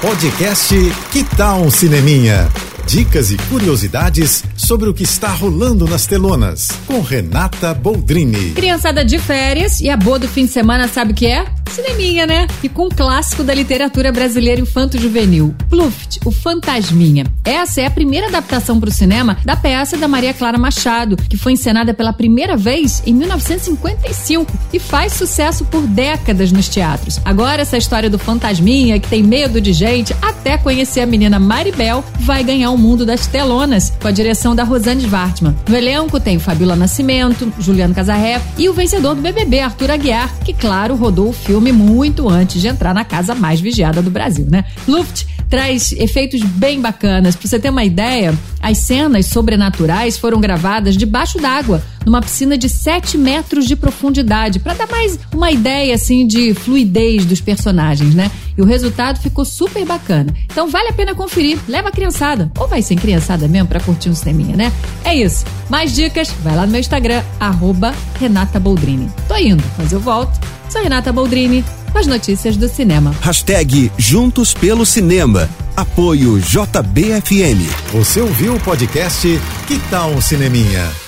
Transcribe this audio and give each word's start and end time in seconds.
Podcast 0.00 0.72
Que 1.10 1.24
Tal 1.24 1.60
um 1.60 1.70
Cineminha? 1.72 2.48
Dicas 2.86 3.32
e 3.32 3.36
curiosidades 3.50 4.44
sobre 4.56 4.88
o 4.88 4.94
que 4.94 5.02
está 5.02 5.28
rolando 5.28 5.86
nas 5.88 6.06
telonas, 6.06 6.68
com 6.86 7.00
Renata 7.00 7.74
Boldrini. 7.74 8.52
Criançada 8.52 9.04
de 9.04 9.18
férias 9.18 9.80
e 9.80 9.90
a 9.90 9.96
boa 9.96 10.18
do 10.20 10.28
fim 10.28 10.46
de 10.46 10.52
semana 10.52 10.86
sabe 10.86 11.12
o 11.12 11.14
que 11.16 11.26
é? 11.26 11.44
Cineminha, 11.68 12.26
né? 12.26 12.46
E 12.62 12.68
com 12.68 12.86
um 12.86 12.88
clássico 12.88 13.44
da 13.44 13.54
literatura 13.54 14.10
brasileira 14.10 14.60
infanto-juvenil, 14.60 15.54
Pluft, 15.68 16.20
o 16.24 16.30
Fantasminha. 16.30 17.26
Essa 17.44 17.82
é 17.82 17.86
a 17.86 17.90
primeira 17.90 18.28
adaptação 18.28 18.80
para 18.80 18.88
o 18.88 18.92
cinema 18.92 19.38
da 19.44 19.56
peça 19.56 19.96
da 19.96 20.08
Maria 20.08 20.34
Clara 20.34 20.58
Machado, 20.58 21.16
que 21.16 21.36
foi 21.36 21.52
encenada 21.52 21.92
pela 21.94 22.12
primeira 22.12 22.56
vez 22.56 23.02
em 23.06 23.12
1955 23.14 24.52
e 24.72 24.78
faz 24.78 25.12
sucesso 25.12 25.64
por 25.66 25.82
décadas 25.86 26.52
nos 26.52 26.68
teatros. 26.68 27.20
Agora, 27.24 27.62
essa 27.62 27.76
história 27.76 28.10
do 28.10 28.18
Fantasminha, 28.18 28.98
que 28.98 29.08
tem 29.08 29.22
medo 29.22 29.60
de 29.60 29.72
gente, 29.72 30.14
até 30.22 30.58
conhecer 30.58 31.00
a 31.00 31.06
menina 31.06 31.38
Maribel, 31.38 32.04
vai 32.20 32.42
ganhar 32.42 32.70
um 32.70 32.76
mundo 32.76 33.04
das 33.04 33.26
telonas, 33.26 33.92
com 34.00 34.08
a 34.08 34.12
direção 34.12 34.54
da 34.54 34.64
Rosane 34.64 35.02
Svartman. 35.02 35.56
No 35.68 35.76
elenco 35.76 36.20
tem 36.20 36.38
Fabiola 36.38 36.76
Nascimento, 36.76 37.52
Juliano 37.58 37.94
Casarré 37.94 38.40
e 38.56 38.68
o 38.68 38.72
vencedor 38.72 39.14
do 39.14 39.22
BBB, 39.22 39.60
Arthur 39.60 39.90
Aguiar, 39.90 40.34
que, 40.44 40.52
claro, 40.52 40.94
rodou 40.94 41.28
o 41.28 41.32
filme 41.58 41.72
muito 41.72 42.28
antes 42.28 42.60
de 42.60 42.68
entrar 42.68 42.94
na 42.94 43.04
casa 43.04 43.34
mais 43.34 43.60
vigiada 43.60 44.00
do 44.00 44.10
Brasil, 44.10 44.46
né? 44.48 44.64
Luft 44.86 45.26
traz 45.50 45.90
efeitos 45.92 46.40
bem 46.40 46.80
bacanas. 46.80 47.34
Pra 47.34 47.48
você 47.48 47.58
ter 47.58 47.70
uma 47.70 47.84
ideia, 47.84 48.32
as 48.62 48.78
cenas 48.78 49.26
sobrenaturais 49.26 50.16
foram 50.16 50.40
gravadas 50.40 50.96
debaixo 50.96 51.40
d'água, 51.40 51.82
numa 52.08 52.22
piscina 52.22 52.56
de 52.56 52.68
7 52.68 53.18
metros 53.18 53.66
de 53.66 53.76
profundidade, 53.76 54.58
para 54.58 54.74
dar 54.74 54.88
mais 54.88 55.18
uma 55.32 55.50
ideia 55.50 55.94
assim 55.94 56.26
de 56.26 56.54
fluidez 56.54 57.24
dos 57.26 57.40
personagens, 57.40 58.14
né? 58.14 58.30
E 58.56 58.62
o 58.62 58.64
resultado 58.64 59.20
ficou 59.20 59.44
super 59.44 59.84
bacana. 59.84 60.34
Então 60.44 60.68
vale 60.68 60.88
a 60.88 60.92
pena 60.92 61.14
conferir. 61.14 61.58
Leva 61.68 61.90
a 61.90 61.92
criançada, 61.92 62.50
ou 62.58 62.66
vai 62.66 62.82
sem 62.82 62.96
criançada 62.96 63.46
mesmo 63.46 63.68
para 63.68 63.80
curtir 63.80 64.08
um 64.08 64.14
cineminha, 64.14 64.56
né? 64.56 64.72
É 65.04 65.14
isso. 65.14 65.44
Mais 65.68 65.94
dicas, 65.94 66.30
vai 66.42 66.56
lá 66.56 66.64
no 66.64 66.72
meu 66.72 66.80
Instagram, 66.80 67.22
arroba 67.38 67.94
Renata 68.18 68.58
Boldrini. 68.58 69.08
Tô 69.28 69.36
indo, 69.36 69.62
mas 69.76 69.92
eu 69.92 70.00
volto. 70.00 70.40
Sou 70.70 70.82
Renata 70.82 71.12
Boldrini 71.12 71.64
com 71.92 71.98
as 71.98 72.06
notícias 72.06 72.56
do 72.56 72.68
cinema. 72.68 73.14
Hashtag 73.20 73.92
Juntos 73.96 74.54
pelo 74.54 74.84
Cinema. 74.84 75.48
Apoio 75.76 76.40
JBFM. 76.40 77.60
Você 77.92 78.20
ouviu 78.20 78.56
o 78.56 78.60
podcast 78.60 79.28
Que 79.66 79.78
Tal 79.90 80.10
um 80.10 80.20
Cineminha? 80.20 81.07